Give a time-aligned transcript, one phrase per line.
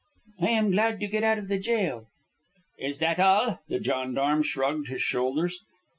[0.39, 2.07] "I am glad to get out of the jail."
[2.79, 5.59] "Is that all?" The gendarme shrugged his shoulders.